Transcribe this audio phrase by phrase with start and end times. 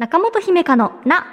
[0.00, 1.26] 中本姫香のな。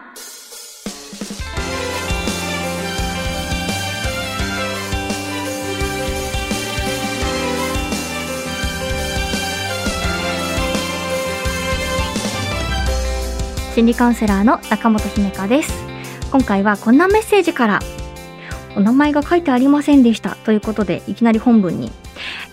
[13.74, 15.72] 心理カウンセラーの中本姫香です。
[16.30, 17.80] 今回はこんなメッセージから。
[18.76, 20.32] お名前が書いてありませんでした。
[20.44, 21.90] ということで、いきなり本文に。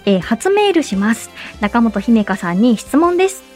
[0.04, 1.30] えー初メールします。
[1.60, 3.53] 中本姫香さんに質問です。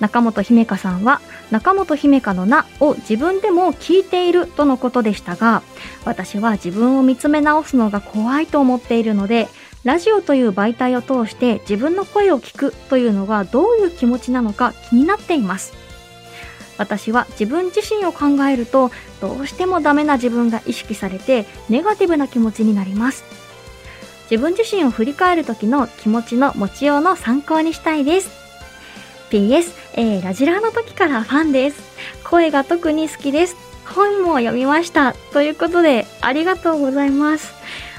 [0.00, 1.20] 中本姫香さんは
[1.50, 5.62] 中本姫香の名を自分でも聞いているとのことでしたが
[6.04, 9.48] 私は自分を見つめ直すのが怖いと思っているので
[9.84, 15.74] ラジオという媒体を通して自分の声を聞くというのがどういう気持ちなのか気になっています。
[16.76, 23.24] 私は自分自身を考えるとどうしてもダメな自分が意識されてネガティブな気持ちになります。
[24.30, 28.30] 自分自身を振り返る時の気持ちの持ちようの参考にしたいです。
[29.30, 31.82] PS、えー、ラジラーの時からファンです。
[32.22, 33.56] 声が特に好きです。
[33.86, 35.14] 本も読みました。
[35.32, 37.54] ということで、ありがとうございます。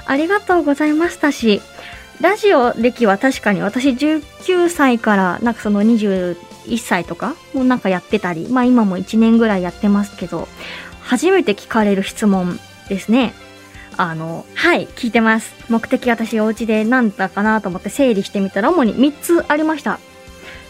[0.06, 1.60] ありがとうございましたし、
[2.20, 6.36] ラジオ歴は確かに私19歳からなんかその21
[6.78, 10.48] 歳とかもなんかやってたり、まあ今も1年ぐらいやってますけど、
[11.00, 13.34] 初めて聞かれる質問ですね。
[13.96, 15.52] あの、はい、聞いてます。
[15.68, 19.98] 目的私お家で何だかなと思って整理してみたら主に3つありました。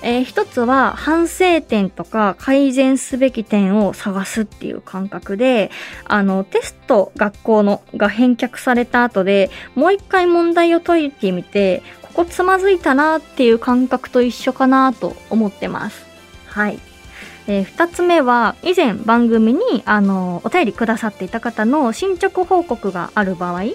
[0.02, 5.70] えー一つは反省点とか改善すべき点を探すっていう感覚で、
[6.04, 16.06] あの、テスト学校のが返却された後で、もう一回問題を解いてみて、ここつまずいたなっていう感覚と一緒かなと思ってます。
[16.46, 16.78] はい。
[17.48, 23.74] えー二つ目は、以前番組に、あの、お便りくださっていた方の進捗報告がある場合に、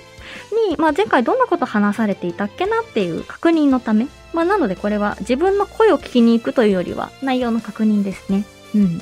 [0.78, 4.08] まあ、前回どんなこと話されていたっけなっていう確認のため。
[4.34, 8.46] まあ、なのでこれは自分の声を聞きに行くというよりは内容の確認ですね。
[8.76, 9.02] うん。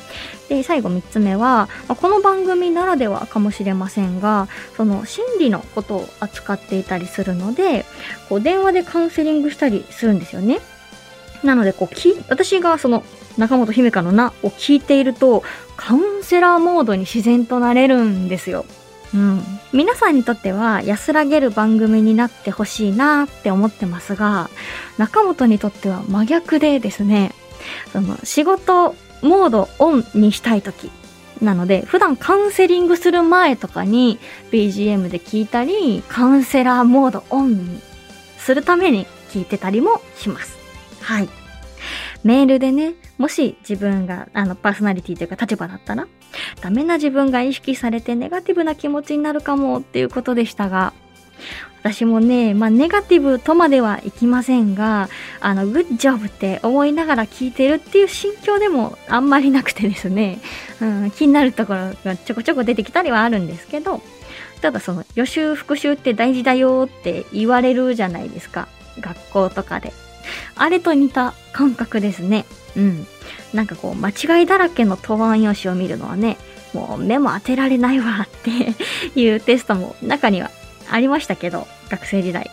[0.49, 7.85] で、最後3つ目は、まあこの番組ならではかもしれませんが、その心理のことを扱っていたりするので、
[8.27, 10.59] こう電話でカウンセリングしたりするんですよね。
[11.43, 13.03] なので、こう、き、私がその
[13.37, 15.43] 中本姫香の名を聞いていると、
[15.77, 18.65] カウンセラーモードに自然となれるんですよ。
[19.13, 19.41] うん。
[19.73, 24.49] 皆さんにとっては安らげる番組になってほしいなって思ってますが、
[24.97, 27.33] 中本にとっては真逆でですね、
[27.91, 30.89] その仕事モードオンにしたいとき。
[31.41, 34.19] なので、普段カウンセリングする前とかに
[34.51, 37.81] BGM で聞いたり、カウンセラーモードオンに
[38.37, 40.57] するために聞いてたりもします。
[41.01, 41.29] はい。
[42.23, 46.07] メールでね、もし自分があのパーソナリティというか立場だったら、
[46.61, 50.93] ダメな自分が意識されてネガティブな気持ちになるかもっていうことでしたが、
[51.83, 55.09] 私もね、まあネガティブとまではいきませんが、
[55.39, 60.39] あの、グッジョブって思いながら聞いてるっていう心境でもあんまりなくてですね、
[60.79, 64.01] うん、気になるところがちょこちょこ出てきたりはあるんですけど、
[64.61, 68.67] ただその予習復習って大事だよって言われるじゃないですか。
[68.99, 69.91] 学校とかで。
[70.55, 72.45] あれと似た感覚ですね。
[72.77, 73.07] うん。
[73.53, 76.37] なんかこう、間違いだらけの答案用紙を見るのはね、
[76.73, 78.49] もう目も当てられないわって
[79.19, 80.51] いうテストも中には
[80.89, 82.49] ありましたけど、学生時代。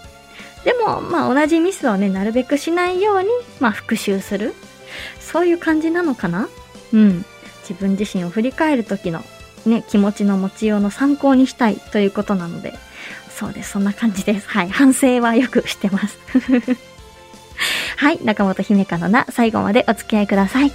[0.64, 3.28] でも、まあ同じミスをね、なるべくしないように、
[3.60, 4.54] まあ復習する。
[5.20, 6.48] そういう感じなのかな？
[6.92, 7.24] うん。
[7.62, 9.22] 自分自身を振り返る時の
[9.66, 12.74] ね、気持ちの持ちようの参考にしたいということなので、
[13.38, 13.72] そうです。
[13.72, 14.48] そんな感じです。
[14.48, 14.70] はい。
[14.70, 16.18] 反省はよくしてます。
[17.98, 18.24] はい。
[18.24, 20.70] 中本姫香のな、最後までお付き合いください。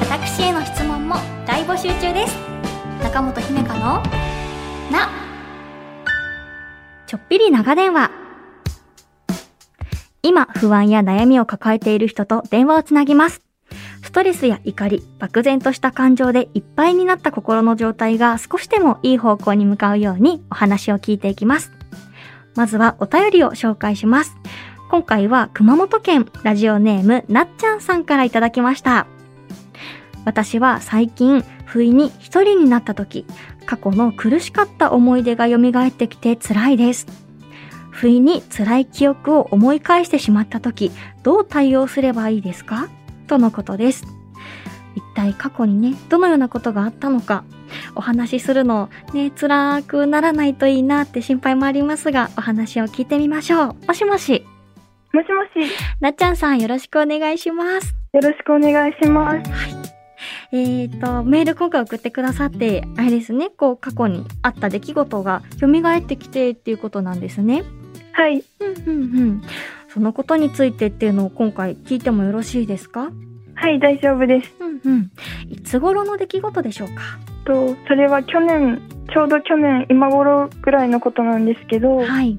[0.00, 1.14] 私への質問も
[1.46, 2.36] 大募集中です。
[3.04, 4.02] 中本姫香の
[4.90, 5.08] な、
[7.06, 8.10] ちょっぴり長電話。
[10.22, 13.47] 今、不安や悩みを抱えている人と電話をつなぎます。
[14.18, 21.70] ストレスや怒り、漠然とした感情でいっぱいになった心の状態が少しでもいい方向に向かうようにお話を聞いていきます。
[22.56, 24.36] まずはお便りを紹介します。
[24.90, 29.06] 今回は熊本県ラジオネームなっちゃんさんからいただきました。
[30.24, 33.24] 私は最近、不意に一人になった時、
[33.66, 37.06] 過去の苦しかった思い出が蘇ってきて辛いです。
[37.90, 40.90] 不意に辛い記憶を思い返してしまった時、
[41.22, 42.88] どう対応すればいいですか？
[43.28, 44.04] とのことです。
[44.96, 47.44] 一体過去にね、どのようなことがあったのか、
[47.94, 53.86] お話しするの、ね、辛くならないといいなって心配もありますが、お話を聞いてみましょう。
[53.86, 54.44] もしもし、
[55.12, 57.94] もしもし、なっちゃんさんよろしくお願いします。
[58.12, 59.94] よろしくお願いします。
[60.52, 67.64] えっ、と、メール今回送ってくださって、あれですね、こう過去にあった出来事が蘇ってきてっていうことなんですね。
[68.18, 68.42] はい。
[68.58, 69.42] うんうんうん。
[69.88, 73.12] そのことについてっていうのを今回聞いてもよろしいですか？
[73.54, 74.52] はい、大丈夫です。
[74.58, 75.10] うんうん。
[75.48, 77.20] いつ頃の出来事でしょうか？
[77.44, 78.82] と、それは去年、
[79.14, 82.36] ちょうど去年、今頃ぐらいのことなんですけど、はい。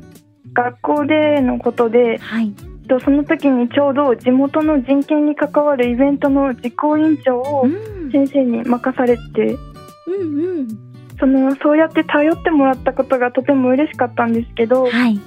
[0.52, 2.54] 学校でのことで、はい。
[2.90, 8.12] とその時にちょうど地元の人権に関わるイベントの実行委員長をうん。
[8.12, 9.22] 先生に任されて、
[10.08, 10.68] うんうん。
[11.18, 15.20] そのそうやって頼ってもらったことがとても嬉しかったんですけど、はい。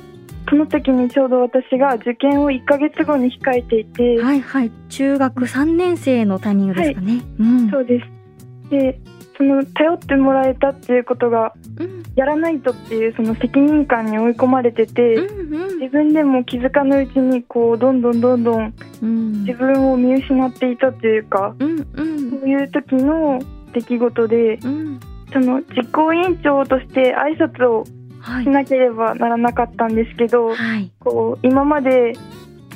[0.49, 4.71] その時にちょうど私が受験を1ヶ月後に控えていて、はいはい。
[4.89, 7.23] 中学3年生のタイミングですかね。
[7.39, 7.71] うん。
[7.71, 8.71] そうです。
[8.71, 9.01] で、
[9.37, 12.03] その頼ってもらえたっていうことがうん。
[12.15, 19.33] やらないとっていうその責任感に追い込まれてて、うんうん自分でも気づかぬうちにこうどんどんどんどんうん。
[19.45, 21.87] 自分を見失っていたというか、うんう。
[21.95, 23.41] そうんいう時の
[23.73, 25.01] 出来事で、うん。
[25.33, 28.02] その実行委員長として挨拶をはい
[28.43, 28.49] し。
[28.49, 30.91] なければならなかったんですけど、はい。
[31.01, 32.13] こう今まで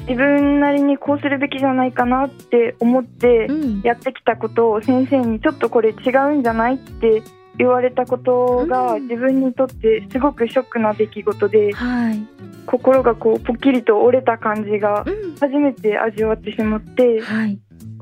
[0.09, 3.81] 自分なりにこうするべきじゃないかなって思ってうん。
[3.83, 7.23] やってきたことを先生にちょっとこれ違うんじゃないって
[7.59, 12.27] 言われたことがうん自分にとってすごくショックな出来事ではい。
[12.67, 15.35] 心がこうポッキリと折れた感じがうん。
[15.37, 17.59] 初めて味わってしまってはい。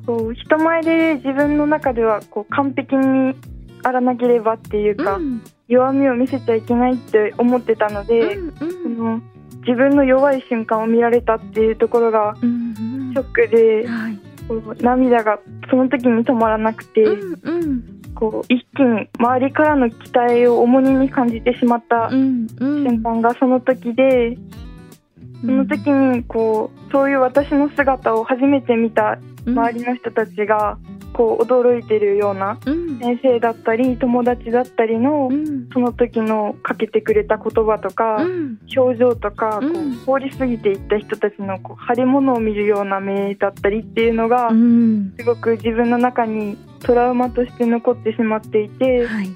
[0.06, 3.34] こう人前で自分の中ではこう完璧に
[3.84, 5.42] あらなければっていうかうん。
[5.66, 8.98] 弱みを見せちゃいけないって思ってたので、うんそうん。
[8.98, 9.20] の
[9.66, 14.18] 自分の弱い瞬間を見られたっていうところがうんショックで、はい。
[14.48, 15.38] こう涙が
[15.70, 18.00] その時に止まらなくて、うんうん。
[18.14, 22.84] こう一気に周りからの期待を重荷に感じてしまったうんうん。
[22.84, 24.36] 瞬間がその時で、
[25.40, 30.78] その時にこうそういう私の姿を初めて見た周りの人たちが
[31.14, 32.98] こう驚いてるようなうん。
[32.98, 35.68] 先生だったり友達だったりのうん。
[35.72, 38.58] その時のかけてくれた言葉とか、うん。
[38.76, 39.60] 表情とか、
[40.06, 45.14] こう通り過ぎていった人たちのこう腫れ物を見るような目だったりっていうのが、うん。
[45.16, 49.30] すごく自分の中にトラウマとして残ってしまっていて、はい。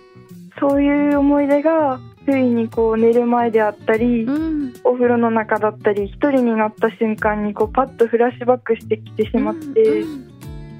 [0.60, 4.74] そういう思い出が不意にこう寝る前であったり、うん。
[4.82, 10.27] お風呂の中だったり一人になった瞬間にこうパッとフラッシュバックしてきてしまって、うん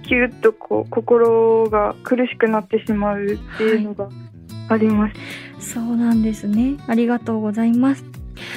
[0.09, 4.09] キュッとこう心が苦しくなってしまうっていうのが
[4.69, 5.11] ありま
[5.59, 5.75] す。
[5.75, 6.77] そうなんですね。
[6.87, 8.05] ありがとうございます。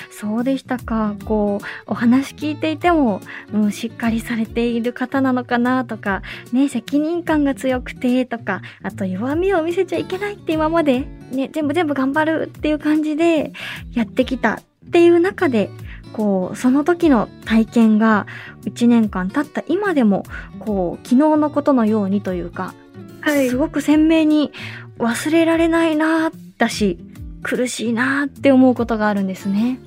[0.09, 1.15] そうでしたか。
[1.25, 3.19] こう、お話聞いていても、
[3.51, 6.21] うん、しっかりされている方なのかなとか、
[6.53, 13.51] ね、責任感が強くてとか、あと弱みを見せちゃいけないって今まで、ね、全部全部頑張るっていう感じで
[13.94, 15.69] やってきたっていう中で、
[16.13, 18.27] こう、その時の体験が
[18.65, 20.23] 1年間経った今でも、
[20.59, 22.73] こう、昨日のことのようにというか、
[23.21, 24.51] はいすごく鮮明に
[24.97, 26.97] 忘れられないなーだし、
[27.43, 29.79] 苦しいなーって思うことがあるんですね。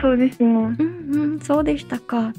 [0.00, 0.48] そうですね。
[0.48, 0.76] うん
[1.12, 2.16] うん、そうでしたか。
[2.16, 2.34] はい、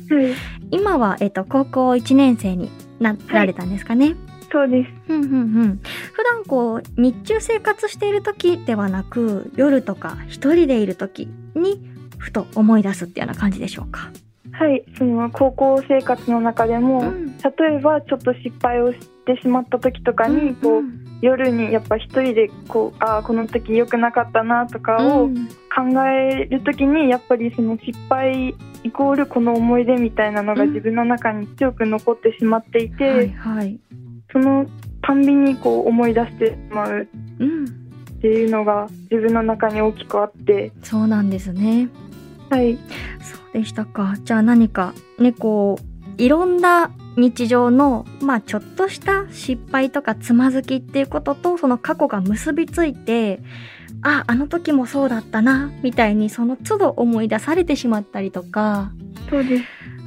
[0.71, 2.69] 今は、えっ、と、高校1年生に
[2.99, 4.15] なられたんですかね。
[4.51, 4.91] そうです。
[5.09, 5.79] うんうんうん。
[6.13, 11.94] 普段こう、日中生活している時ではなく、夜とか一人でいる時に、
[12.25, 14.09] ふと思い出すっていうような感じでしょうか？
[14.51, 20.83] はい、その高校生活の中でも、ん例えばちょっと失敗をしてしまった時とかに、こう
[21.21, 33.79] 夜にやっぱ一人でこうああこの時良くなかったなとかをうん考える時にやっぱりその失敗イコールこの思い出みたいなのがうん自分の中に強く残ってしまっていて、はいはい。
[34.31, 34.65] その
[35.01, 37.07] たんびにこう思い出してしまう
[37.39, 37.65] うん。
[37.65, 37.67] っ
[38.21, 41.89] ていうのが自分の中に大きくあってそうなんですね。
[42.55, 42.77] はい
[43.21, 44.15] そうでしたか。
[44.23, 53.41] じゃあ何かね、こう、いろんな日常の、まあちょっとした失敗とかつまずきっていうことと、その過去が結びついて、
[54.01, 58.91] あ、あの時もそうだったな、みたいにその都度思い出されてしまったりとか、
[59.29, 59.63] そうです。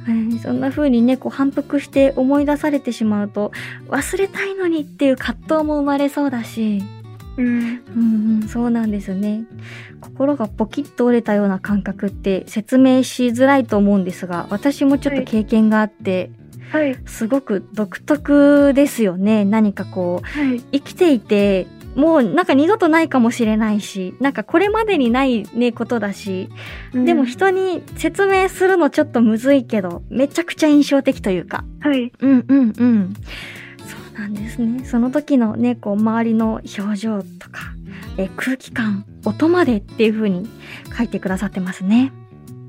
[0.07, 3.51] えーそんな風にね、こう反復して思い出されてしまうと、
[3.89, 6.81] 忘れたいのにっていう葛藤も生まれそうだし、
[7.37, 9.43] うんうんうん、そうなんですね。
[10.01, 16.31] 心がポキッと折れたような感覚って説明しづらいと思うんですが、私もちょっと経験があって、
[16.71, 19.45] はいすごく独特ですよね。
[19.45, 26.49] 何かこう、はい生きていて、もうなんか二度とないかもしれないし、なんかこれまでにないね、ことだし、
[26.93, 33.13] でも人に説明するのちょっとむずいけど、めちゃくちゃ印象的というか、はいうんうんうん。
[34.19, 34.83] なんですね。
[34.83, 37.73] その時のね、こう、周りの表情とか、
[38.17, 40.47] え空気感、音までっていう風に
[40.97, 42.11] 書いてくださってますね。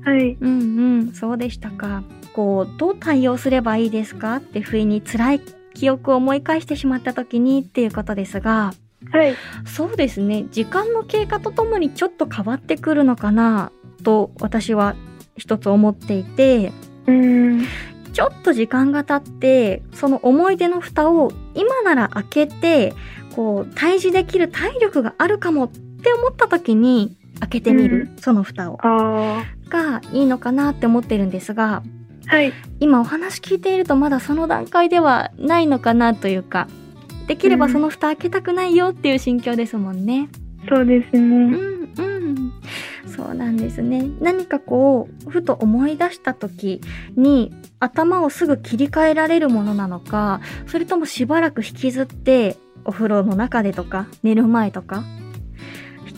[0.05, 2.03] はいうんうん、そうでしたか。
[2.33, 5.41] こう、どう対応すればいいですかって不意に辛い
[5.73, 8.73] 記憶を思い返してしまった時にっていうことですが、
[9.11, 10.45] はいそうですね。
[10.51, 13.71] 時間の経過とともにちょっと変わってくるのかな
[14.03, 14.95] と私は
[15.35, 16.71] 一つ思っていて、
[17.07, 17.65] うん。
[18.13, 22.93] ちょっと時間が経って、その思い出の蓋を今なら開けて、
[23.35, 28.77] こう、対峙できる体力があるかもって思った時に開けてみる、その蓋を。
[28.81, 31.83] あがいいのかなって思ってるんですが、
[32.27, 32.35] あ。
[32.35, 32.53] はい。
[32.79, 36.67] 今お話聞いているとまだその段階ではないのかなというか、
[37.27, 40.29] できればその蓋開けたくないよっていう心境ですもんね。
[40.67, 41.57] そうですうん、ね。
[41.57, 41.80] うん。
[43.15, 44.03] そうなんですね。
[44.19, 46.81] 何かこう、ふと思い出した時
[47.15, 55.03] に頭をすぐ切り替えられるものなのか、それともしばらく引きずって、お風呂の中でとか、寝る前とか、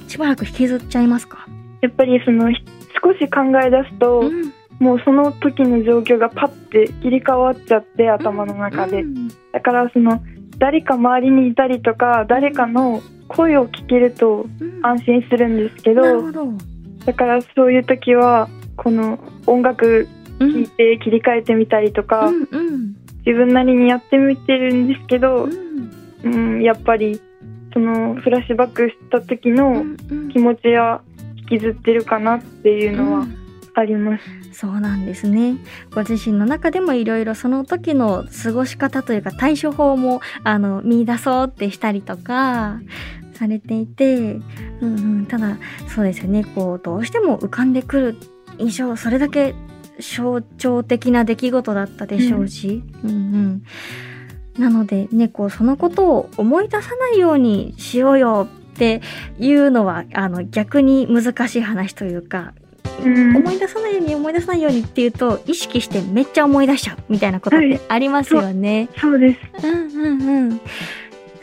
[0.07, 1.47] しばらく引きずっちゃいますか？
[1.81, 2.63] やっぱりその、ひ
[3.03, 9.03] 少し考え出すと、うんもうその時の状況がパッて切り替わっちゃって、頭の中で。
[9.03, 10.21] うんだからその、
[10.57, 16.53] 誰か周りにいたりとか、誰かの声を聞けるとうん安心するんですけど、なるほど。
[17.05, 20.07] だからそういう時は、この音楽
[20.39, 22.95] うん聴いて切り替えてみたりとか、うんうん
[23.25, 25.89] 自分なりにやってみてるんですけどう、ん
[26.23, 27.21] うん、やっぱり
[27.71, 31.01] そのフラッシュバックした時うのんうん気持ちは
[31.37, 33.25] 引きずってるかなっていうのは
[33.75, 34.23] あります。
[34.51, 35.55] そうなんですね。
[35.95, 42.79] ご自身の中でもいろいろその時の過ごし方というか対処法もあの見出そうってしたりとか
[43.43, 44.41] されていて、うん
[44.81, 44.85] う
[45.21, 45.57] ん、ただ
[45.93, 48.17] そうですよね、こうどうしても浮かんでくる
[48.57, 49.53] 印象、それだけ
[49.99, 53.11] 象徴的な出来事だったでしょうし、うん。
[53.11, 53.63] うん、
[54.57, 59.01] なのでね、こうそのことを思い出さないようにしようよって
[59.39, 62.53] いうのはあの逆に難しい話というか、
[63.03, 68.89] うん、思い出さないように思い出さないようにっていうと意識してめっちゃ思い出しちゃうみたいなことってありますよね。
[68.97, 69.67] そうです。
[69.67, 70.61] うんうんうん。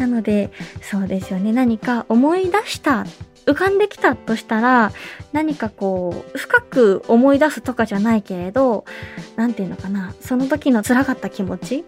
[0.01, 1.53] なのでそうですよね。
[1.53, 3.05] 何か思い出した
[3.47, 4.93] 浮かんできたとしたら
[5.33, 8.85] 何かこう深く思い出すとかじゃないけれど
[9.37, 11.85] なんていうのかなその時の辛かった気持ち、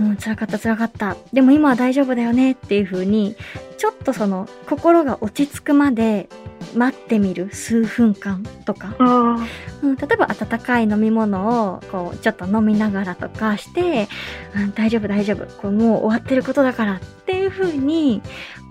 [0.00, 3.36] うん、辛かった辛かったでも今は大丈夫だよねっていう風に
[3.78, 6.28] ちょっとその心が落ち着くまで
[6.74, 8.94] 待ってみる数分間とか。
[8.98, 9.36] あ
[9.82, 14.08] うん、例えば温かい飲み物をこうちょっと飲みながらとかして、
[14.54, 15.46] うん、大丈夫大丈夫。
[15.60, 18.22] こうもう終わってることだからっていう風に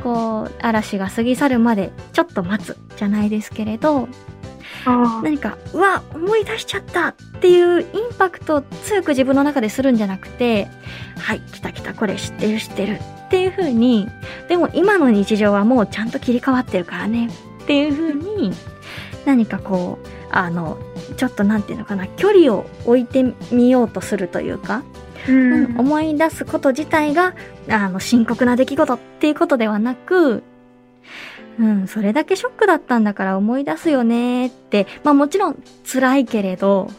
[0.02, 4.08] こう嵐が過ぎ去るまでちょっと待つじゃないですけれど
[4.86, 10.68] 何かうわ思い出しちゃったっていうインパクトを強く自分の中でするんじゃなくて
[11.18, 14.08] はい来た来たこれ知ってる知ってるっていう風に
[14.50, 17.30] でも今の日常はもうちゃんと切り替わってるからね
[17.64, 18.52] っていう風に
[19.26, 20.78] 何かこうあの
[21.18, 24.84] ちょっとなんていうのかな距離を置いてみようとするというか、
[25.28, 27.36] ううんん、思い出すこと自体が
[27.70, 30.44] あの深刻な出来事っていうことではなく
[31.60, 36.90] うん、それだけショックだったんだから思い出すよねって、まあもちろん辛いけれど、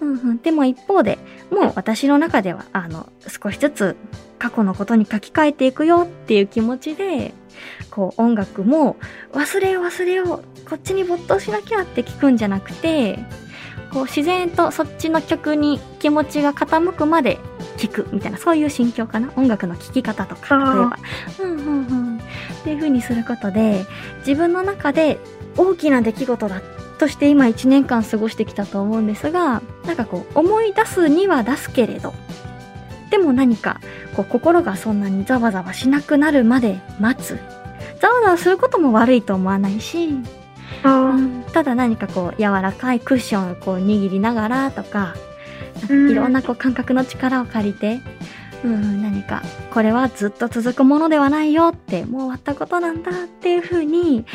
[0.00, 1.18] うんうん、でも一方で、
[1.50, 3.96] もう私の中では、あの、少しずつ
[4.38, 7.34] 過去のことに書き換えていくよっていう気持ちで、
[7.90, 8.96] こう音楽も
[9.32, 13.18] 忘れよう忘れよう、こっちに没頭しなきゃって聞くんじゃなくて、
[13.92, 17.38] こう自然とそっちの曲に気持ちが傾くまで
[17.78, 19.32] 聞くみたいな、そういう心境かな？
[19.36, 20.98] 音楽の聴き方とか、例えば。
[21.40, 22.18] うんうんうん。
[22.18, 22.20] っ
[22.64, 23.86] ていう風にすることで、
[24.20, 25.18] 自分の中で
[25.56, 26.60] 大きな出来事だ
[26.98, 32.12] として今1年間過ごしてきたと思うんですが、なんかこう思い出すには出すけれど、
[33.18, 33.80] でも何か
[34.14, 37.38] こう心がそんなにざわざわしなくなるまで待つ。
[38.00, 40.10] ざわざわすることも悪いと思わないし、
[40.84, 41.42] あうん。
[41.52, 45.16] ただ何かこう柔らかいクッションをこう握りながらとか、
[45.88, 48.00] いろんなこう感覚の力を借りて、
[48.64, 54.26] うん、何かこれはずっと続くものではないよってもう終わったことなんだっていうふうに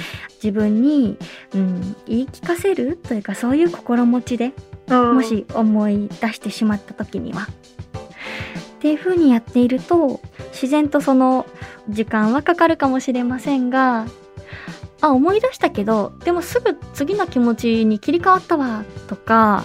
[0.41, 1.17] 自分に、
[1.53, 4.53] うん、言い聞かせるというかそういう心持ちで
[4.89, 7.47] あ、もし思い出してしまった時には。
[8.83, 10.19] っていう風にやっていると
[10.51, 11.45] 自然とその
[11.87, 14.05] 時間はかかるかもしれませんが
[14.99, 19.63] あ思い出したけどでもすぐ次の気持ちに切り替わったわとか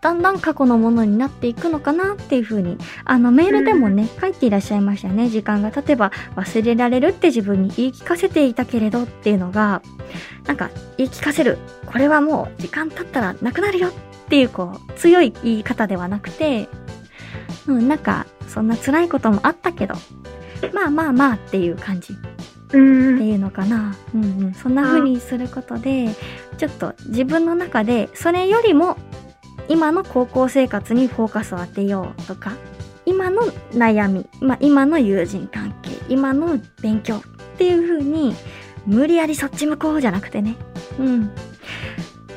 [0.00, 5.28] だんだん過去のものになっていくのかなっていう風にあのメールでもね、書いていらっしゃいましたよね。
[5.28, 9.82] 時間が経てば忘れられるって自分に言い聞かせていたけれどっていうのが
[10.46, 11.58] なんか言い聞かせる。
[11.86, 13.92] これはもう時間経ったらなくなるよっ
[14.28, 16.68] ていうこう強い言い方ではなくて
[17.68, 19.94] うんなんかそんな辛いこともあったけど
[20.72, 22.16] まあまあまあっていう感じ
[22.72, 23.94] うんっていうのかな。
[24.14, 24.54] うんうん。
[24.54, 26.08] そんな風にすることで、
[26.58, 28.96] ちょっと自分の中で、それよりも、
[29.68, 32.52] 今の高校生活にフォーカスを当てようとか、
[33.06, 37.20] 今の悩み、まあ今の友人関係、今の勉強っ
[37.56, 38.34] ていう風に、
[38.86, 40.56] 無理やりそっち向こうじゃなくてね。
[40.98, 41.26] うん。
[41.26, 41.30] っ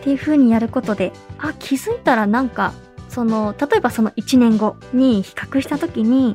[0.04, 2.74] ていう風にやることで、あ気づいたらなんか
[3.12, 6.34] その例えばその1年後に比較した時に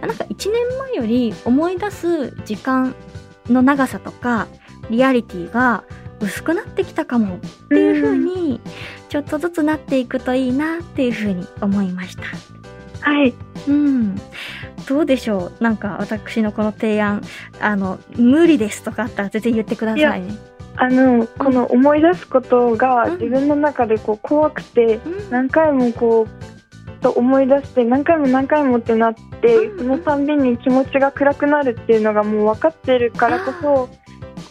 [0.00, 2.94] なんか1年前より思い出す時間
[3.48, 4.48] の長さとか
[4.88, 5.84] リアリティが
[6.20, 7.38] 薄くなってきたかもっ
[7.68, 8.58] ていう風に
[9.10, 12.22] ちょっとずつなっていくといいなっていう風に思いました。
[13.00, 13.34] はい。
[13.68, 14.16] うん。
[14.88, 15.62] どうでしょう？
[15.62, 17.22] なんか私のこの提案、
[17.60, 20.34] あの、無理ですとかあったら全然言ってくださいね。
[20.76, 25.00] あの、この思い出すことが自分の中でこう怖くて、
[25.30, 33.88] 何回もこう、と思い出して何回も何回もってなって、そのたんびに気持ちが暗くなるっていうのがもう分かってるからこそ、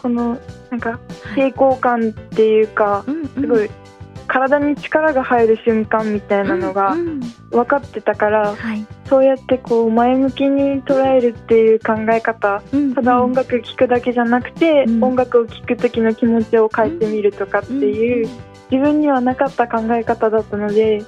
[0.00, 0.38] この
[0.70, 1.00] なんか
[1.36, 3.04] 抵抗感っていうか、
[3.34, 3.70] すごい
[4.26, 6.96] 体に力が入る瞬間みたいなのが
[7.50, 8.54] 分かってたから、
[9.08, 12.62] そうやってこう前向きに捉えるっていう考え方、
[12.94, 18.28] ただ音楽聴くだけじゃなくて、音楽を聴く時の気持ちを変えてみるとかっていう、
[18.70, 21.02] 自分にはなかった考え方だったので。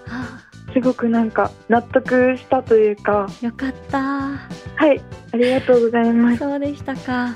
[0.73, 3.26] すごくなんか納得したというか。
[3.40, 3.99] よかった。
[3.99, 5.00] はい
[5.32, 6.38] ありがとうございます。
[6.38, 7.35] そうでしたか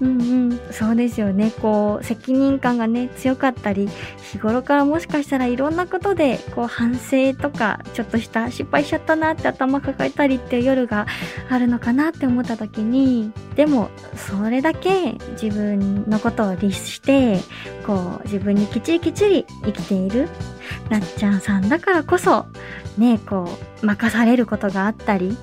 [0.00, 1.50] うんうん、そうですよね。
[1.50, 3.88] こう責任感がね強かったり
[4.32, 11.06] 日頃からもしかしたらいろんなことでこう反省とかちょっとした失敗しちゃったなって頭抱えたりっていう夜が
[11.48, 17.38] あるのかなって思った時にでもそれだけ自分のことを律して
[17.86, 20.28] こう自分にきっちりきっちり生きている
[20.90, 22.46] なっちゃんさんだからこそ
[22.96, 23.48] ねこ
[23.82, 25.36] う任されることがあったり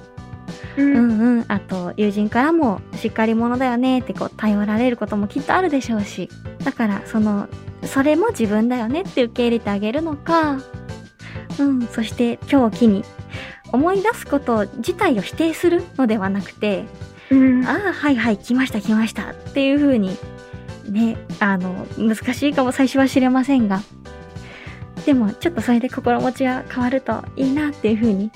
[0.78, 1.46] うん、うんうん。
[1.48, 6.30] あと友人からもしっかり者だよねってこう頼られることもきっとあるでしょうし。
[6.64, 7.48] だからその
[7.84, 10.60] それも自分だよねって受け入れてあげるのか。
[11.60, 11.88] うん。
[11.88, 13.04] そして今日機に
[13.72, 16.86] 思い出すこと自体を否定するのではなくて、
[17.30, 20.18] うん、ああはいはい来ました来ましたっていう風に
[20.90, 23.82] ねあの難しいかも最初は知れませんが。
[25.06, 28.32] でもちょっとそれで心持ちが変わるといいなっていう風に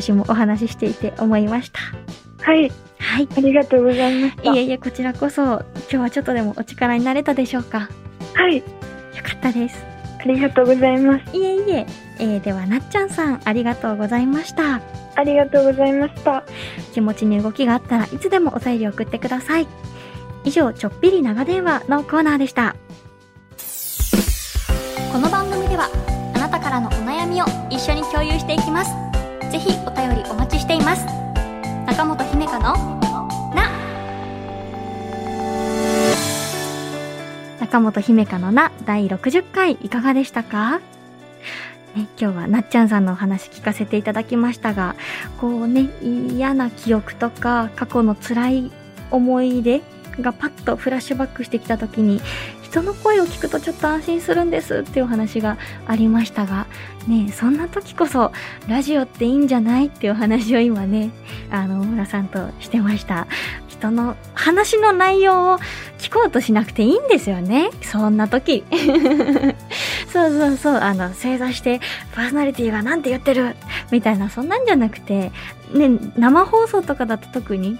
[0.00, 1.78] 私もお話ししていて思いました。
[2.42, 2.72] はい。
[2.98, 3.28] はい。
[3.36, 4.52] ありがとうございました。
[4.52, 7.88] いえいえ、こちらこそ、今日はちょっとでもお力になれたでしょうか？
[8.34, 8.56] はい。
[8.56, 8.62] よ
[9.22, 9.84] かったです。
[10.18, 11.36] ありがとうございます。
[11.36, 11.86] いえいえ、
[12.18, 14.80] えー、ではなっちゃんさん、ありがとうございました。
[15.14, 16.42] ありがとうございました。
[16.92, 19.68] 気持ちに動きがあったらいつでもお便り送ってください。
[20.42, 22.74] 以上、ちょっぴり長電話のコーナーでした。
[25.12, 25.88] この番組では、
[26.34, 29.03] あなたからのお悩みを一緒に共有していきます。
[29.54, 31.06] ぜひお便りお待ちしています。
[31.86, 32.74] 中本姫香の
[33.54, 33.70] な。
[37.60, 40.80] 中本姫香のな第60回いかがでしたか？
[41.94, 44.96] ね、今日はなっちゃんさんのお話聞かせていただきましたが、
[45.40, 48.72] こうね、嫌な記憶とか過去の辛い
[49.12, 49.82] 思い出
[50.20, 52.20] がパッとフラッシュバックしてきた時に
[52.74, 56.66] 人の声を聞くとちょっと安心するんですっていうお話がありましたが、
[57.06, 58.32] ねそんな時こそ
[58.66, 61.12] ラジオっていいんじゃないっていうお話を今ね、
[61.52, 63.28] あの、村さんとしてました。
[63.68, 65.58] 人の話の内容を
[65.98, 67.70] 聞こうとしなくていいんですよね。
[67.80, 68.64] そんな時。
[70.14, 71.80] そうそうそう、あの、正座して、
[72.14, 73.56] パーソナリティがなんて言ってる
[73.90, 75.32] みたいな、そんなんじゃなくて、
[75.72, 77.78] ね、生放送とかだと特に、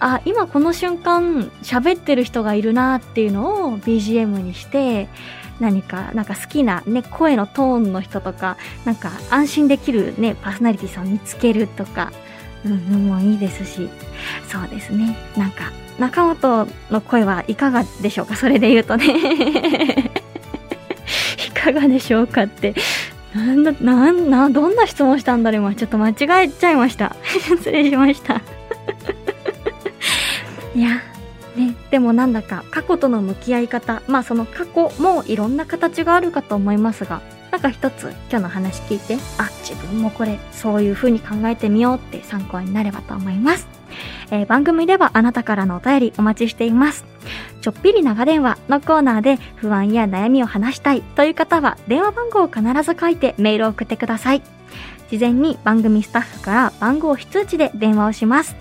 [0.00, 5.08] あ、今この瞬間喋ってる人がいるなっていうのを BGM にして、
[5.60, 12.10] 何か、なんか好きなね、声のトーンの人とか、なんか安心できるね、パーソナリティさんを見つけるとか、
[12.64, 13.88] うん、もういいですし、
[14.48, 15.16] そうですね。
[15.36, 18.34] なんか、中本の声はいかがでしょうか？
[18.34, 20.10] それで言うとね。
[21.58, 22.74] いかがでしょうかって。
[23.34, 25.74] なんだ、なん、な、どんな質問したんだろう今。
[25.74, 27.14] ちょっと間違えちゃいました。
[27.28, 28.36] 失礼しました。
[30.74, 31.02] いや、
[31.56, 43.77] ね、でもなんだか過去との向き合い方、まあその過去もいろんな形があるかと思いますが、なんか一つ今日の話聞いて、あ、自分もこれそういう風に考えてみようって参考になればと思います。
[44.30, 47.04] えー、番組ではあなたからのお便りお待ちしています。
[47.60, 54.42] ちょっぴり長電話のコーナーで不安や悩みを話したいという方は電話番号を必ず書いてメールを送ってください。
[55.10, 58.56] 事前に番組スタッフから番号非通知で電話をします。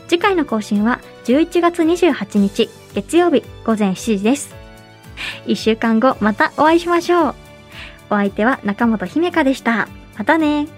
[0.08, 4.54] 次回の更新は11月28日月曜日午前7時です。
[5.46, 7.34] 1週間後またお会いしましょう。
[8.10, 9.88] お相手は中本姫香でした。
[10.16, 10.68] またね